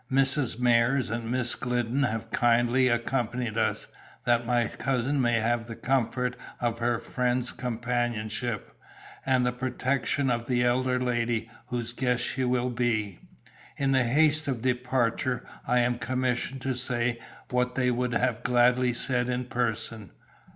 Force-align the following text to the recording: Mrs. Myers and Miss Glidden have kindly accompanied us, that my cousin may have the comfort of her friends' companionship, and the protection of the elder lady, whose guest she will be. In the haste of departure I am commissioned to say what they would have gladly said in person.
Mrs. 0.11 0.57
Myers 0.59 1.11
and 1.11 1.29
Miss 1.29 1.53
Glidden 1.53 2.01
have 2.01 2.31
kindly 2.31 2.87
accompanied 2.87 3.55
us, 3.55 3.87
that 4.23 4.47
my 4.47 4.67
cousin 4.67 5.21
may 5.21 5.33
have 5.35 5.67
the 5.67 5.75
comfort 5.75 6.35
of 6.59 6.79
her 6.79 6.97
friends' 6.97 7.51
companionship, 7.51 8.73
and 9.27 9.45
the 9.45 9.51
protection 9.51 10.31
of 10.31 10.47
the 10.47 10.63
elder 10.63 10.99
lady, 10.99 11.51
whose 11.67 11.93
guest 11.93 12.23
she 12.23 12.43
will 12.43 12.71
be. 12.71 13.19
In 13.77 13.91
the 13.91 14.03
haste 14.05 14.47
of 14.47 14.63
departure 14.63 15.45
I 15.67 15.81
am 15.81 15.99
commissioned 15.99 16.61
to 16.63 16.73
say 16.73 17.19
what 17.51 17.75
they 17.75 17.91
would 17.91 18.13
have 18.15 18.41
gladly 18.41 18.93
said 18.93 19.29
in 19.29 19.45
person. 19.45 20.09